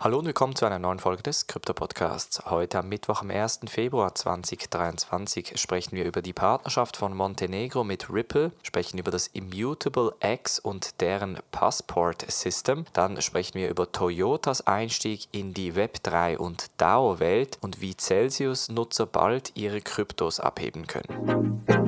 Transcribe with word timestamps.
Hallo 0.00 0.20
und 0.20 0.26
willkommen 0.26 0.54
zu 0.54 0.64
einer 0.64 0.78
neuen 0.78 1.00
Folge 1.00 1.24
des 1.24 1.48
Krypto 1.48 1.74
Podcasts. 1.74 2.40
Heute 2.48 2.78
am 2.78 2.88
Mittwoch, 2.88 3.20
am 3.20 3.30
1. 3.30 3.62
Februar 3.66 4.14
2023, 4.14 5.60
sprechen 5.60 5.96
wir 5.96 6.04
über 6.04 6.22
die 6.22 6.32
Partnerschaft 6.32 6.96
von 6.96 7.16
Montenegro 7.16 7.82
mit 7.82 8.08
Ripple, 8.08 8.52
sprechen 8.62 8.98
über 8.98 9.10
das 9.10 9.26
Immutable 9.26 10.14
X 10.20 10.60
und 10.60 11.00
deren 11.00 11.40
Passport 11.50 12.30
System. 12.30 12.84
Dann 12.92 13.20
sprechen 13.20 13.54
wir 13.54 13.68
über 13.68 13.90
Toyotas 13.90 14.64
Einstieg 14.68 15.26
in 15.32 15.52
die 15.52 15.72
Web3 15.72 16.36
und 16.36 16.70
DAO-Welt 16.76 17.58
und 17.60 17.80
wie 17.80 17.96
Celsius-Nutzer 17.96 19.06
bald 19.06 19.56
ihre 19.56 19.80
Kryptos 19.80 20.38
abheben 20.38 20.86
können 20.86 21.87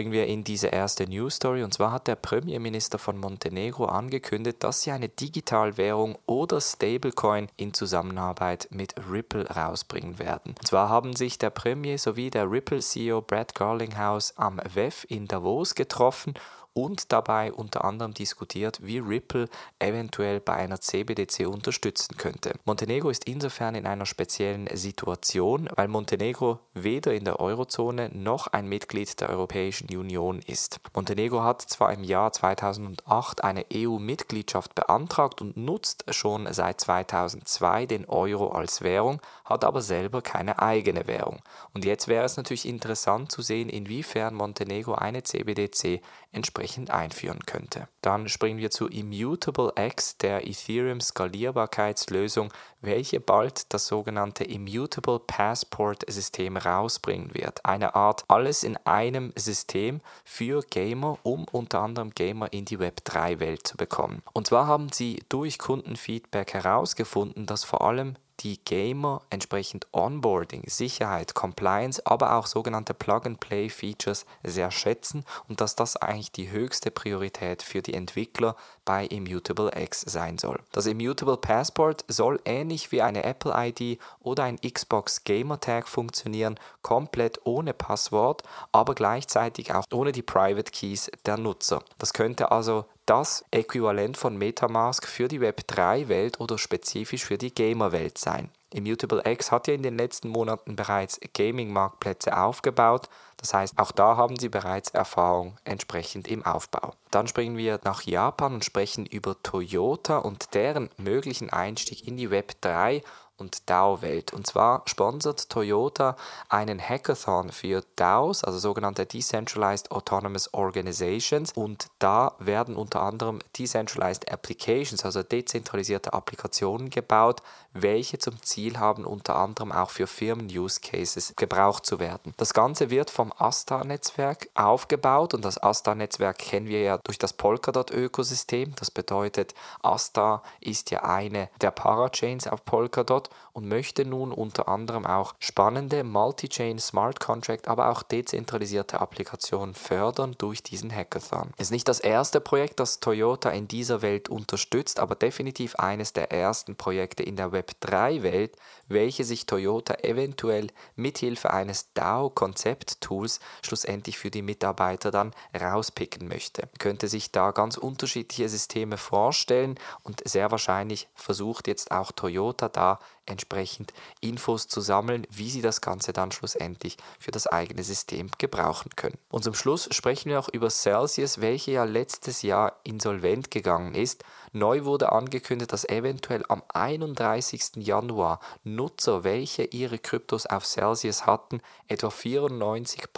springen 0.00 0.12
wir 0.12 0.28
in 0.28 0.44
diese 0.44 0.68
erste 0.68 1.06
News 1.06 1.34
Story. 1.34 1.62
Und 1.62 1.74
zwar 1.74 1.92
hat 1.92 2.06
der 2.06 2.14
Premierminister 2.14 2.98
von 2.98 3.18
Montenegro 3.18 3.84
angekündigt, 3.84 4.64
dass 4.64 4.80
sie 4.80 4.92
eine 4.92 5.10
Digitalwährung 5.10 6.16
oder 6.24 6.58
Stablecoin 6.62 7.48
in 7.58 7.74
Zusammenarbeit 7.74 8.66
mit 8.70 8.94
Ripple 9.10 9.46
rausbringen 9.50 10.18
werden. 10.18 10.54
Und 10.58 10.66
zwar 10.66 10.88
haben 10.88 11.14
sich 11.14 11.36
der 11.36 11.50
Premier 11.50 11.98
sowie 11.98 12.30
der 12.30 12.50
Ripple-CEO 12.50 13.20
Brad 13.20 13.54
Garlinghouse 13.54 14.38
am 14.38 14.58
WEF 14.72 15.04
in 15.10 15.28
Davos 15.28 15.74
getroffen 15.74 16.32
und 16.72 17.12
dabei 17.12 17.52
unter 17.52 17.84
anderem 17.84 18.14
diskutiert, 18.14 18.78
wie 18.82 18.98
Ripple 18.98 19.48
eventuell 19.78 20.40
bei 20.40 20.54
einer 20.54 20.80
CBDC 20.80 21.46
unterstützen 21.46 22.16
könnte. 22.16 22.54
Montenegro 22.64 23.10
ist 23.10 23.24
insofern 23.24 23.74
in 23.74 23.86
einer 23.86 24.06
speziellen 24.06 24.68
Situation, 24.74 25.68
weil 25.74 25.88
Montenegro 25.88 26.60
weder 26.74 27.12
in 27.12 27.24
der 27.24 27.40
Eurozone 27.40 28.10
noch 28.12 28.46
ein 28.48 28.66
Mitglied 28.66 29.20
der 29.20 29.30
Europäischen 29.30 29.89
Union 29.96 30.40
ist. 30.40 30.80
Montenegro 30.94 31.42
hat 31.42 31.62
zwar 31.62 31.92
im 31.92 32.04
Jahr 32.04 32.32
2008 32.32 33.44
eine 33.44 33.66
EU-Mitgliedschaft 33.72 34.74
beantragt 34.74 35.40
und 35.40 35.56
nutzt 35.56 36.04
schon 36.14 36.52
seit 36.52 36.80
2002 36.80 37.86
den 37.86 38.04
Euro 38.06 38.48
als 38.48 38.82
Währung, 38.82 39.20
hat 39.44 39.64
aber 39.64 39.82
selber 39.82 40.22
keine 40.22 40.58
eigene 40.60 41.06
Währung. 41.06 41.40
Und 41.74 41.84
jetzt 41.84 42.08
wäre 42.08 42.24
es 42.24 42.36
natürlich 42.36 42.66
interessant 42.66 43.32
zu 43.32 43.42
sehen, 43.42 43.68
inwiefern 43.68 44.34
Montenegro 44.34 44.94
eine 44.94 45.22
CBDC 45.22 46.00
entsprechend 46.32 46.90
einführen 46.90 47.40
könnte. 47.46 47.88
Dann 48.02 48.28
springen 48.28 48.58
wir 48.58 48.70
zu 48.70 48.86
Immutable 48.86 49.72
X, 49.76 50.16
der 50.18 50.46
Ethereum 50.46 51.00
Skalierbarkeitslösung, 51.00 52.52
welche 52.80 53.20
bald 53.20 53.72
das 53.72 53.86
sogenannte 53.86 54.44
Immutable 54.44 55.20
Passport 55.20 56.04
System 56.10 56.56
rausbringen 56.56 57.34
wird. 57.34 57.64
Eine 57.64 57.94
Art 57.94 58.24
alles 58.28 58.62
in 58.62 58.76
einem 58.84 59.32
System 59.36 60.00
für 60.24 60.62
Gamer, 60.62 61.18
um 61.22 61.46
unter 61.50 61.80
anderem 61.80 62.10
Gamer 62.10 62.52
in 62.52 62.64
die 62.64 62.78
Web3 62.78 63.40
Welt 63.40 63.66
zu 63.66 63.76
bekommen. 63.76 64.22
Und 64.32 64.46
zwar 64.46 64.66
haben 64.66 64.90
sie 64.92 65.22
durch 65.28 65.58
Kundenfeedback 65.58 66.54
herausgefunden, 66.54 67.46
dass 67.46 67.64
vor 67.64 67.82
allem 67.82 68.16
die 68.40 68.62
Gamer 68.64 69.22
entsprechend 69.30 69.86
Onboarding, 69.92 70.62
Sicherheit, 70.66 71.34
Compliance, 71.34 72.04
aber 72.04 72.36
auch 72.36 72.46
sogenannte 72.46 72.94
Plug-and-Play-Features 72.94 74.24
sehr 74.42 74.70
schätzen 74.70 75.24
und 75.48 75.60
dass 75.60 75.76
das 75.76 75.96
eigentlich 75.96 76.32
die 76.32 76.50
höchste 76.50 76.90
Priorität 76.90 77.62
für 77.62 77.82
die 77.82 77.94
Entwickler 77.94 78.56
bei 78.84 79.06
Immutable 79.06 79.70
X 79.76 80.00
sein 80.00 80.38
soll. 80.38 80.58
Das 80.72 80.86
Immutable 80.86 81.36
Passport 81.36 82.04
soll 82.08 82.40
ähnlich 82.44 82.92
wie 82.92 83.02
eine 83.02 83.24
Apple 83.24 83.52
ID 83.54 84.00
oder 84.20 84.44
ein 84.44 84.58
Xbox 84.60 85.24
Gamer 85.24 85.60
Tag 85.60 85.88
funktionieren, 85.88 86.58
komplett 86.82 87.40
ohne 87.44 87.74
Passwort, 87.74 88.42
aber 88.72 88.94
gleichzeitig 88.94 89.74
auch 89.74 89.84
ohne 89.92 90.12
die 90.12 90.22
Private 90.22 90.70
Keys 90.70 91.10
der 91.26 91.36
Nutzer. 91.36 91.82
Das 91.98 92.12
könnte 92.12 92.50
also 92.50 92.86
das 93.06 93.44
Äquivalent 93.50 94.16
von 94.16 94.36
Metamask 94.36 95.06
für 95.06 95.28
die 95.28 95.40
Web3-Welt 95.40 96.40
oder 96.40 96.58
spezifisch 96.58 97.24
für 97.24 97.38
die 97.38 97.54
Gamer-Welt 97.54 98.18
sein. 98.18 98.50
Immutable 98.72 99.22
X 99.24 99.50
hat 99.50 99.66
ja 99.66 99.74
in 99.74 99.82
den 99.82 99.98
letzten 99.98 100.28
Monaten 100.28 100.76
bereits 100.76 101.18
Gaming-Marktplätze 101.34 102.36
aufgebaut, 102.36 103.08
das 103.40 103.54
heißt, 103.54 103.78
auch 103.78 103.90
da 103.90 104.16
haben 104.16 104.38
sie 104.38 104.48
bereits 104.48 104.90
Erfahrung 104.90 105.56
entsprechend 105.64 106.28
im 106.28 106.44
Aufbau. 106.44 106.92
Dann 107.10 107.26
springen 107.26 107.56
wir 107.56 107.80
nach 107.84 108.02
Japan 108.02 108.54
und 108.54 108.64
sprechen 108.64 109.06
über 109.06 109.42
Toyota 109.42 110.18
und 110.18 110.54
deren 110.54 110.90
möglichen 110.98 111.50
Einstieg 111.50 112.06
in 112.06 112.16
die 112.16 112.28
Web3 112.28 113.02
und 113.40 113.68
DAO-Welt. 113.68 114.32
Und 114.32 114.46
zwar 114.46 114.82
sponsert 114.86 115.48
Toyota 115.48 116.16
einen 116.48 116.80
Hackathon 116.80 117.50
für 117.50 117.82
DAOs, 117.96 118.44
also 118.44 118.58
sogenannte 118.58 119.06
Decentralized 119.06 119.90
Autonomous 119.90 120.52
Organizations. 120.54 121.52
Und 121.52 121.86
da 121.98 122.34
werden 122.38 122.76
unter 122.76 123.02
anderem 123.02 123.40
Decentralized 123.58 124.30
Applications, 124.30 125.04
also 125.04 125.22
dezentralisierte 125.22 126.12
Applikationen 126.12 126.90
gebaut, 126.90 127.40
welche 127.72 128.18
zum 128.18 128.40
Ziel 128.42 128.78
haben, 128.78 129.04
unter 129.04 129.36
anderem 129.36 129.72
auch 129.72 129.90
für 129.90 130.06
Firmen-Use-Cases 130.06 131.34
gebraucht 131.36 131.86
zu 131.86 131.98
werden. 131.98 132.34
Das 132.36 132.52
Ganze 132.52 132.90
wird 132.90 133.10
vom 133.10 133.29
Asta-Netzwerk 133.32 134.48
aufgebaut 134.54 135.34
und 135.34 135.44
das 135.44 135.62
Asta-Netzwerk 135.62 136.38
kennen 136.38 136.68
wir 136.68 136.82
ja 136.82 136.98
durch 136.98 137.18
das 137.18 137.32
Polkadot-Ökosystem. 137.32 138.74
Das 138.76 138.90
bedeutet, 138.90 139.54
Asta 139.82 140.42
ist 140.60 140.90
ja 140.90 141.02
eine 141.04 141.48
der 141.60 141.70
Parachains 141.70 142.46
auf 142.46 142.64
Polkadot 142.64 143.30
und 143.52 143.68
möchte 143.68 144.04
nun 144.04 144.32
unter 144.32 144.68
anderem 144.68 145.06
auch 145.06 145.34
spannende 145.38 146.04
Multi-Chain 146.04 146.78
Smart 146.78 147.20
Contract, 147.20 147.68
aber 147.68 147.90
auch 147.90 148.02
dezentralisierte 148.02 149.00
Applikationen 149.00 149.74
fördern 149.74 150.34
durch 150.38 150.62
diesen 150.62 150.94
Hackathon. 150.94 151.50
Es 151.56 151.68
ist 151.68 151.72
nicht 151.72 151.88
das 151.88 152.00
erste 152.00 152.40
Projekt, 152.40 152.80
das 152.80 153.00
Toyota 153.00 153.50
in 153.50 153.68
dieser 153.68 154.02
Welt 154.02 154.28
unterstützt, 154.28 154.98
aber 155.00 155.14
definitiv 155.14 155.76
eines 155.76 156.12
der 156.12 156.32
ersten 156.32 156.76
Projekte 156.76 157.22
in 157.22 157.36
der 157.36 157.52
Web3-Welt, 157.52 158.56
welche 158.88 159.24
sich 159.24 159.46
Toyota 159.46 159.94
eventuell 160.02 160.68
mithilfe 160.96 161.50
eines 161.52 161.92
DAO-Konzept-Tools 161.94 163.19
schlussendlich 163.62 164.18
für 164.18 164.30
die 164.30 164.42
Mitarbeiter 164.42 165.10
dann 165.10 165.32
rauspicken 165.58 166.28
möchte. 166.28 166.62
Man 166.62 166.78
könnte 166.78 167.08
sich 167.08 167.30
da 167.32 167.50
ganz 167.50 167.76
unterschiedliche 167.76 168.48
Systeme 168.48 168.96
vorstellen 168.96 169.78
und 170.02 170.22
sehr 170.26 170.50
wahrscheinlich 170.50 171.08
versucht 171.14 171.68
jetzt 171.68 171.90
auch 171.90 172.12
Toyota 172.12 172.68
da 172.68 172.98
entsprechend 173.30 173.92
Infos 174.20 174.68
zu 174.68 174.80
sammeln, 174.80 175.26
wie 175.30 175.50
sie 175.50 175.62
das 175.62 175.80
Ganze 175.80 176.12
dann 176.12 176.32
schlussendlich 176.32 176.96
für 177.18 177.30
das 177.30 177.46
eigene 177.46 177.84
System 177.84 178.30
gebrauchen 178.38 178.90
können. 178.96 179.18
Und 179.30 179.44
zum 179.44 179.54
Schluss 179.54 179.88
sprechen 179.92 180.30
wir 180.30 180.40
auch 180.40 180.48
über 180.48 180.68
Celsius, 180.68 181.40
welche 181.40 181.72
ja 181.72 181.84
letztes 181.84 182.42
Jahr 182.42 182.80
insolvent 182.82 183.50
gegangen 183.50 183.94
ist. 183.94 184.24
Neu 184.52 184.84
wurde 184.84 185.12
angekündigt, 185.12 185.72
dass 185.72 185.88
eventuell 185.88 186.44
am 186.48 186.62
31. 186.68 187.76
Januar 187.76 188.40
Nutzer, 188.64 189.22
welche 189.22 189.62
ihre 189.62 189.98
Kryptos 189.98 190.46
auf 190.46 190.66
Celsius 190.66 191.24
hatten, 191.24 191.60
etwa 191.86 192.08
94% 192.08 193.09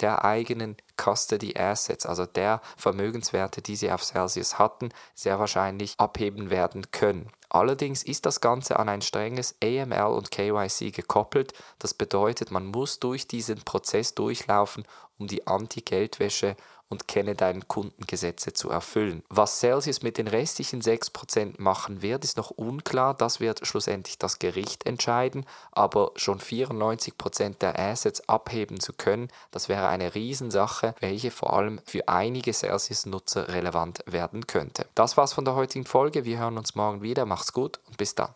der 0.00 0.24
eigenen 0.24 0.76
Custody 0.96 1.56
Assets, 1.56 2.06
also 2.06 2.26
der 2.26 2.60
Vermögenswerte, 2.76 3.62
die 3.62 3.76
sie 3.76 3.90
auf 3.90 4.04
Celsius 4.04 4.58
hatten, 4.58 4.90
sehr 5.14 5.38
wahrscheinlich 5.38 5.94
abheben 5.98 6.50
werden 6.50 6.90
können. 6.90 7.30
Allerdings 7.48 8.02
ist 8.02 8.26
das 8.26 8.40
Ganze 8.40 8.78
an 8.78 8.88
ein 8.88 9.02
strenges 9.02 9.54
AML 9.62 10.14
und 10.14 10.30
KYC 10.30 10.90
gekoppelt. 10.90 11.52
Das 11.78 11.94
bedeutet, 11.94 12.50
man 12.50 12.66
muss 12.66 12.98
durch 12.98 13.28
diesen 13.28 13.62
Prozess 13.62 14.14
durchlaufen, 14.14 14.84
um 15.18 15.26
die 15.26 15.46
Anti-Geldwäsche 15.46 16.56
und 16.88 17.08
kenne 17.08 17.34
deinen 17.34 17.66
Kundengesetze 17.66 18.52
zu 18.52 18.70
erfüllen. 18.70 19.22
Was 19.28 19.58
Celsius 19.58 20.02
mit 20.02 20.18
den 20.18 20.28
restlichen 20.28 20.82
6% 20.82 21.54
machen 21.58 22.00
wird, 22.02 22.22
ist 22.24 22.36
noch 22.36 22.50
unklar. 22.50 23.14
Das 23.14 23.40
wird 23.40 23.66
schlussendlich 23.66 24.18
das 24.18 24.38
Gericht 24.38 24.86
entscheiden. 24.86 25.46
Aber 25.72 26.12
schon 26.14 26.38
94% 26.38 27.58
der 27.58 27.78
Assets 27.78 28.28
abheben 28.28 28.78
zu 28.78 28.92
können, 28.92 29.28
das 29.50 29.68
wäre 29.68 29.88
eine 29.88 30.14
Riesensache, 30.14 30.85
welche 31.00 31.30
vor 31.30 31.52
allem 31.52 31.80
für 31.84 32.08
einige 32.08 32.52
Celsius-Nutzer 32.52 33.48
relevant 33.48 34.04
werden 34.06 34.46
könnte. 34.46 34.86
Das 34.94 35.16
war's 35.16 35.32
von 35.32 35.44
der 35.44 35.54
heutigen 35.54 35.86
Folge. 35.86 36.24
Wir 36.24 36.38
hören 36.38 36.58
uns 36.58 36.74
morgen 36.74 37.02
wieder. 37.02 37.26
Macht's 37.26 37.52
gut 37.52 37.80
und 37.86 37.96
bis 37.96 38.14
dann. 38.14 38.34